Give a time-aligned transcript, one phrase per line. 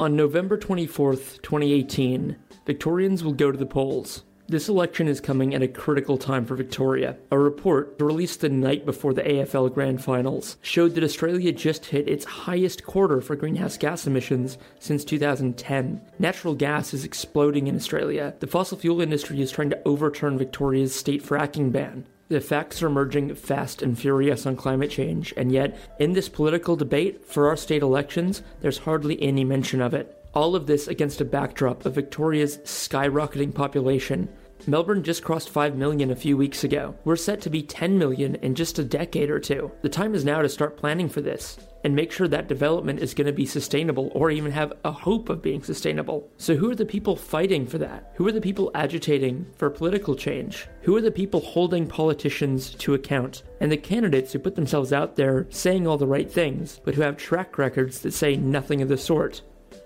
[0.00, 4.22] On November 24th, 2018, Victorians will go to the polls.
[4.46, 7.16] This election is coming at a critical time for Victoria.
[7.32, 12.08] A report released the night before the AFL Grand Finals showed that Australia just hit
[12.08, 16.00] its highest quarter for greenhouse gas emissions since 2010.
[16.20, 18.36] Natural gas is exploding in Australia.
[18.38, 22.06] The fossil fuel industry is trying to overturn Victoria's state fracking ban.
[22.28, 26.76] The facts are emerging fast and furious on climate change, and yet, in this political
[26.76, 30.14] debate for our state elections, there's hardly any mention of it.
[30.34, 34.28] All of this against a backdrop of Victoria's skyrocketing population.
[34.66, 36.94] Melbourne just crossed 5 million a few weeks ago.
[37.04, 39.70] We're set to be 10 million in just a decade or two.
[39.82, 43.14] The time is now to start planning for this and make sure that development is
[43.14, 46.28] going to be sustainable or even have a hope of being sustainable.
[46.36, 48.12] So, who are the people fighting for that?
[48.16, 50.66] Who are the people agitating for political change?
[50.82, 53.44] Who are the people holding politicians to account?
[53.60, 57.02] And the candidates who put themselves out there saying all the right things, but who
[57.02, 59.42] have track records that say nothing of the sort?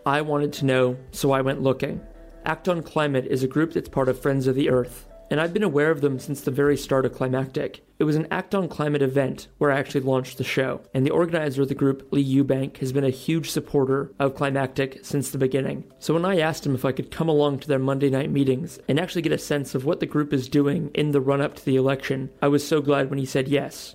[0.06, 2.00] I wanted to know, so I went looking.
[2.44, 5.54] Act on Climate is a group that's part of Friends of the Earth, and I've
[5.54, 7.84] been aware of them since the very start of Climactic.
[8.00, 11.12] It was an Act on Climate event where I actually launched the show, and the
[11.12, 15.38] organizer of the group, Leigh Ewbank, has been a huge supporter of Climactic since the
[15.38, 15.84] beginning.
[16.00, 18.80] So when I asked him if I could come along to their Monday night meetings
[18.88, 21.54] and actually get a sense of what the group is doing in the run up
[21.54, 23.94] to the election, I was so glad when he said yes.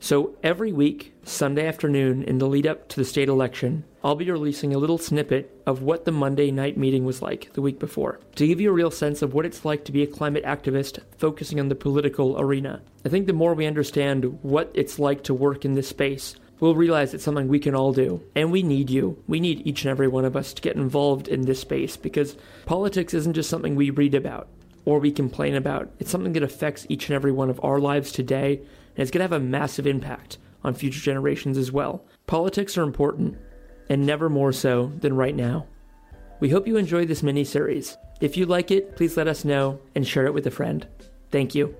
[0.00, 4.30] So every week, Sunday afternoon, in the lead up to the state election, I'll be
[4.30, 8.20] releasing a little snippet of what the Monday night meeting was like the week before,
[8.36, 11.00] to give you a real sense of what it's like to be a climate activist
[11.16, 12.80] focusing on the political arena.
[13.04, 16.76] I think the more we understand what it's like to work in this space, we'll
[16.76, 18.22] realize it's something we can all do.
[18.36, 19.22] And we need you.
[19.26, 22.36] We need each and every one of us to get involved in this space because
[22.66, 24.48] politics isn't just something we read about
[24.84, 25.90] or we complain about.
[25.98, 28.62] It's something that affects each and every one of our lives today
[28.98, 32.04] and it's going to have a massive impact on future generations as well.
[32.26, 33.38] Politics are important,
[33.88, 35.68] and never more so than right now.
[36.40, 37.96] We hope you enjoy this mini series.
[38.20, 40.84] If you like it, please let us know and share it with a friend.
[41.30, 41.76] Thank you.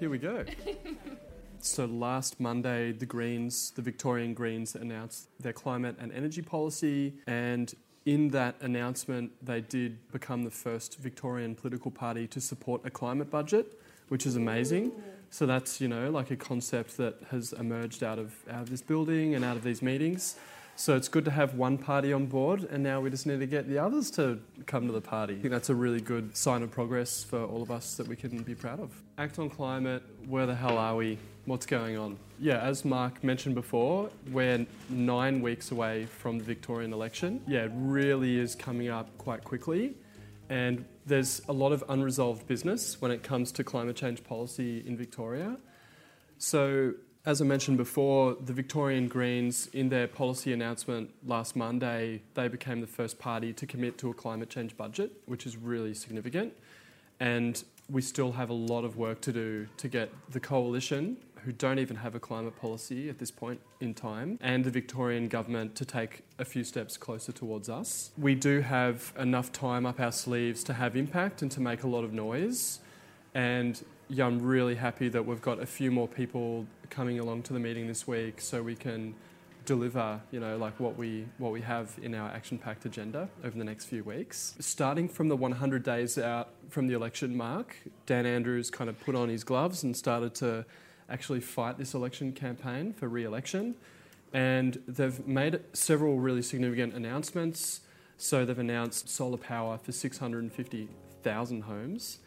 [0.00, 0.44] Here we go.
[1.60, 7.72] so last Monday, the Greens, the Victorian Greens, announced their climate and energy policy, and
[8.04, 13.30] in that announcement, they did become the first Victorian political party to support a climate
[13.30, 14.90] budget, which is amazing.
[15.30, 18.82] So that's you know like a concept that has emerged out of out of this
[18.82, 20.36] building and out of these meetings.
[20.78, 23.46] So it's good to have one party on board, and now we just need to
[23.46, 25.34] get the others to come to the party.
[25.34, 28.14] I think that's a really good sign of progress for all of us that we
[28.14, 28.92] can be proud of.
[29.18, 30.04] Act on climate.
[30.28, 31.18] Where the hell are we?
[31.46, 32.16] What's going on?
[32.38, 37.42] Yeah, as Mark mentioned before, we're nine weeks away from the Victorian election.
[37.48, 39.96] Yeah, it really is coming up quite quickly.
[40.48, 44.96] And there's a lot of unresolved business when it comes to climate change policy in
[44.96, 45.56] Victoria.
[46.36, 46.92] So,
[47.24, 52.80] as I mentioned before, the Victorian Greens, in their policy announcement last Monday, they became
[52.80, 56.52] the first party to commit to a climate change budget, which is really significant.
[57.20, 61.16] And we still have a lot of work to do to get the coalition
[61.48, 65.28] who don't even have a climate policy at this point in time, and the Victorian
[65.28, 68.10] government to take a few steps closer towards us.
[68.18, 71.86] We do have enough time up our sleeves to have impact and to make a
[71.86, 72.80] lot of noise.
[73.32, 77.54] And yeah, I'm really happy that we've got a few more people coming along to
[77.54, 79.14] the meeting this week so we can
[79.64, 83.64] deliver, you know, like what we what we have in our action-packed agenda over the
[83.64, 84.54] next few weeks.
[84.60, 89.14] Starting from the 100 days out from the election mark, Dan Andrews kind of put
[89.14, 90.66] on his gloves and started to
[91.08, 93.74] actually fight this election campaign for re election.
[94.32, 97.80] And they've made several really significant announcements.
[98.18, 102.18] So they've announced solar power for 650,000 homes.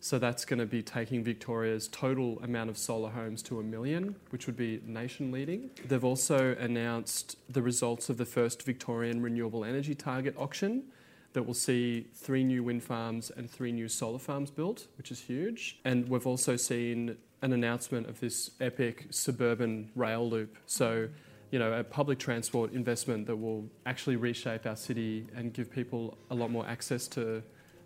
[0.00, 4.16] So that's going to be taking Victoria's total amount of solar homes to a million,
[4.30, 5.70] which would be nation leading.
[5.88, 10.84] They've also announced the results of the first Victorian renewable energy target auction
[11.32, 15.20] that will see three new wind farms and three new solar farms built, which is
[15.20, 15.78] huge.
[15.84, 20.56] And we've also seen an announcement of this epic suburban rail loop.
[20.66, 21.08] So,
[21.50, 26.16] you know, a public transport investment that will actually reshape our city and give people
[26.30, 27.42] a lot more access to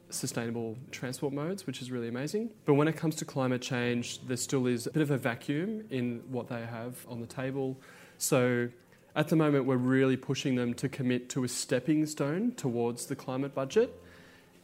[0.08, 2.50] sustainable transport modes, which is really amazing.
[2.64, 5.84] But when it comes to climate change, there still is a bit of a vacuum
[5.90, 7.78] in what they have on the table.
[8.18, 8.68] So
[9.14, 13.16] at the moment, we're really pushing them to commit to a stepping stone towards the
[13.16, 14.00] climate budget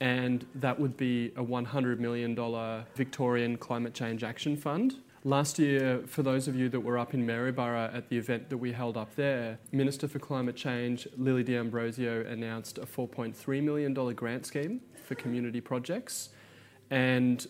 [0.00, 4.96] and that would be a $100 million Victorian Climate Change Action Fund.
[5.24, 8.58] Last year, for those of you that were up in Maryborough at the event that
[8.58, 14.46] we held up there, Minister for Climate Change Lily D'Ambrosio announced a $4.3 million grant
[14.46, 16.28] scheme for community projects.
[16.90, 17.44] And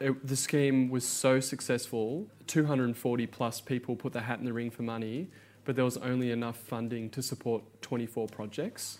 [0.00, 4.70] it, the scheme was so successful, 240 plus people put their hat in the ring
[4.70, 5.28] for money,
[5.64, 8.98] but there was only enough funding to support 24 projects.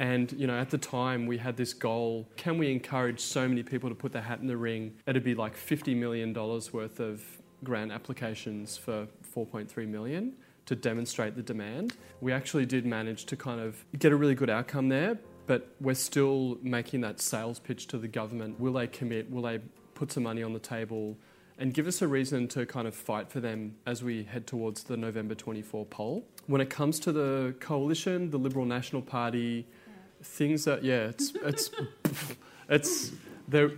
[0.00, 3.62] And, you know, at the time we had this goal can we encourage so many
[3.62, 4.94] people to put their hat in the ring?
[5.06, 7.22] It'd be like $50 million worth of
[7.62, 9.06] grant applications for
[9.36, 10.32] 4.3 million
[10.64, 11.96] to demonstrate the demand.
[12.22, 15.94] We actually did manage to kind of get a really good outcome there, but we're
[15.94, 18.58] still making that sales pitch to the government.
[18.58, 19.30] Will they commit?
[19.30, 19.60] Will they
[19.94, 21.18] put some money on the table?
[21.58, 24.84] And give us a reason to kind of fight for them as we head towards
[24.84, 26.24] the November 24 poll.
[26.46, 29.66] When it comes to the coalition, the Liberal National Party,
[30.22, 31.70] things that yeah, it's it's
[32.68, 33.12] it's
[33.48, 33.72] they're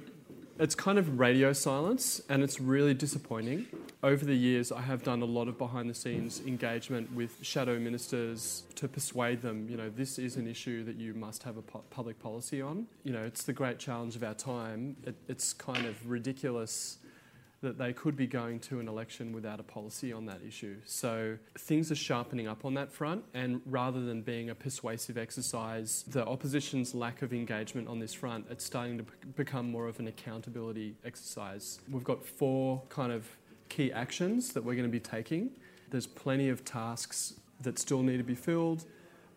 [0.59, 3.67] it's kind of radio silence and it's really disappointing.
[4.03, 7.79] Over the years, I have done a lot of behind the scenes engagement with shadow
[7.79, 11.63] ministers to persuade them, you know, this is an issue that you must have a
[11.63, 12.87] public policy on.
[13.03, 14.97] You know, it's the great challenge of our time.
[15.05, 16.99] It, it's kind of ridiculous
[17.63, 20.77] that they could be going to an election without a policy on that issue.
[20.85, 26.05] So things are sharpening up on that front, and rather than being a persuasive exercise,
[26.09, 29.05] the opposition's lack of engagement on this front, it's starting to
[29.37, 31.81] become more of an accountability exercise.
[31.91, 33.27] We've got four kind of
[33.69, 35.51] key actions that we're going to be taking.
[35.91, 38.85] There's plenty of tasks that still need to be filled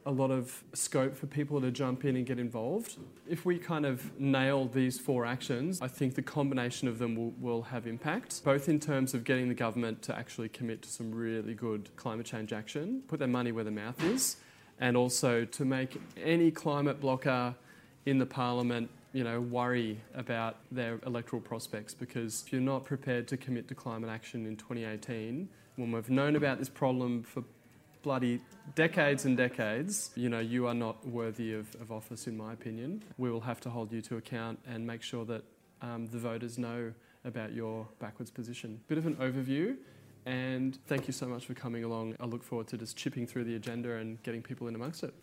[0.06, 2.98] a lot of scope for people to jump in and get involved.
[3.28, 7.34] If we kind of nail these four actions, I think the combination of them will,
[7.40, 11.13] will have impact, both in terms of getting the government to actually commit to some
[11.13, 14.38] really good climate change action, put their money where their mouth is,
[14.80, 17.56] and also to make any climate blocker
[18.06, 23.30] in the parliament you know, worry about their electoral prospects because if you're not prepared
[23.30, 25.48] to commit to climate action in 2018,
[25.78, 27.42] when we've known about this problem for
[28.06, 28.40] bloody
[28.75, 33.04] decades and decades, you know, you are not worthy of, of office, in my opinion.
[33.18, 35.44] We will have to hold you to account and make sure that
[35.81, 36.94] um, the voters know
[37.25, 38.80] about your backwards position.
[38.88, 39.75] Bit of an overview,
[40.28, 42.16] and thank you so much for coming along.
[42.19, 45.16] I look forward to just chipping through the agenda and getting people in amongst it.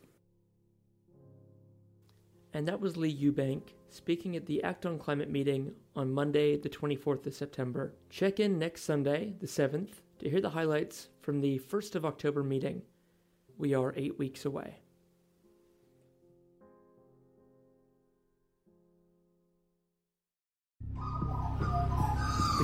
[2.53, 6.69] And that was Leigh Ewbank speaking at the Act on Climate meeting on Monday, the
[6.69, 7.95] 24th of September.
[8.11, 12.45] Check in next Sunday, the 7th, to hear the highlights from the 1st of October
[12.45, 12.83] meeting.
[13.59, 14.77] We are eight weeks away.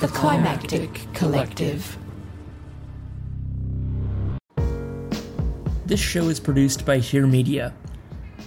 [0.00, 1.98] The Climactic Collective.
[5.84, 7.74] This show is produced by Here Media,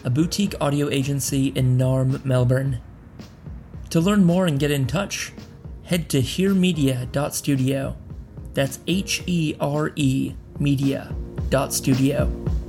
[0.06, 2.80] a boutique audio agency in Naarm, Melbourne.
[3.90, 5.34] To learn more and get in touch,
[5.84, 7.98] head to heremedia.studio.
[8.54, 12.61] That's H E R E media.studio.